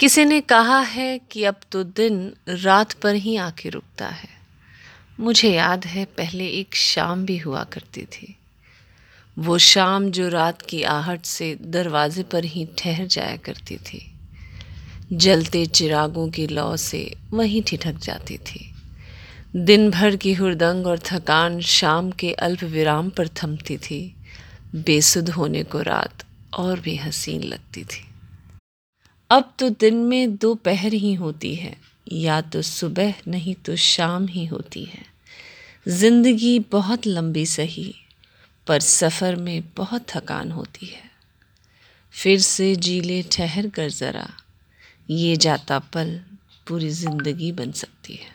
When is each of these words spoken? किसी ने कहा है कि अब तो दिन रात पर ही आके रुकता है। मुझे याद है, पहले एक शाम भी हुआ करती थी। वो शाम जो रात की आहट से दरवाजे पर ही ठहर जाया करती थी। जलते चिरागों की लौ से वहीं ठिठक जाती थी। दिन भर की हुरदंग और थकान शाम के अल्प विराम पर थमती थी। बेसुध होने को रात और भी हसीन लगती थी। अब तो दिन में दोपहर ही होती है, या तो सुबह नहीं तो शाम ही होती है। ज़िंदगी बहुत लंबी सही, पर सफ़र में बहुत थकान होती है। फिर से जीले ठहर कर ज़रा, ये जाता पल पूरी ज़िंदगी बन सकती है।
किसी 0.00 0.24
ने 0.24 0.40
कहा 0.40 0.80
है 0.80 1.18
कि 1.18 1.44
अब 1.44 1.60
तो 1.72 1.84
दिन 1.84 2.32
रात 2.48 2.92
पर 2.92 3.14
ही 3.14 3.36
आके 3.36 3.68
रुकता 3.68 4.08
है। 4.08 4.28
मुझे 5.20 5.52
याद 5.52 5.86
है, 5.86 6.04
पहले 6.04 6.46
एक 6.46 6.74
शाम 6.74 7.26
भी 7.26 7.38
हुआ 7.38 7.64
करती 7.64 8.02
थी। 8.02 8.36
वो 9.38 9.58
शाम 9.58 10.10
जो 10.10 10.28
रात 10.28 10.62
की 10.62 10.82
आहट 10.82 11.22
से 11.24 11.58
दरवाजे 11.62 12.22
पर 12.22 12.44
ही 12.44 12.68
ठहर 12.78 13.06
जाया 13.06 13.36
करती 13.36 13.76
थी। 13.76 14.14
जलते 15.12 15.66
चिरागों 15.66 16.30
की 16.30 16.46
लौ 16.46 16.76
से 16.76 17.14
वहीं 17.30 17.62
ठिठक 17.62 17.92
जाती 17.92 18.38
थी। 18.38 18.74
दिन 19.56 19.90
भर 19.90 20.16
की 20.16 20.34
हुरदंग 20.34 20.86
और 20.86 20.98
थकान 20.98 21.60
शाम 21.60 22.10
के 22.10 22.32
अल्प 22.32 22.62
विराम 22.62 23.10
पर 23.10 23.28
थमती 23.28 23.76
थी। 23.76 24.14
बेसुध 24.74 25.30
होने 25.30 25.62
को 25.62 25.80
रात 25.80 26.24
और 26.54 26.80
भी 26.80 26.96
हसीन 26.96 27.42
लगती 27.42 27.84
थी। 27.84 28.08
अब 29.30 29.52
तो 29.58 29.68
दिन 29.70 29.96
में 30.04 30.36
दोपहर 30.36 30.92
ही 30.94 31.12
होती 31.14 31.54
है, 31.54 31.76
या 32.12 32.40
तो 32.40 32.62
सुबह 32.62 33.14
नहीं 33.28 33.54
तो 33.64 33.76
शाम 33.76 34.26
ही 34.26 34.44
होती 34.46 34.84
है। 34.84 35.04
ज़िंदगी 35.86 36.58
बहुत 36.72 37.06
लंबी 37.06 37.44
सही, 37.46 37.94
पर 38.66 38.80
सफ़र 38.80 39.36
में 39.36 39.62
बहुत 39.76 40.06
थकान 40.08 40.50
होती 40.52 40.86
है। 40.86 41.10
फिर 42.14 42.40
से 42.40 42.74
जीले 42.76 43.22
ठहर 43.32 43.68
कर 43.68 43.88
ज़रा, 43.90 44.28
ये 45.10 45.36
जाता 45.36 45.78
पल 45.94 46.18
पूरी 46.68 46.90
ज़िंदगी 46.90 47.52
बन 47.52 47.72
सकती 47.72 48.14
है। 48.14 48.34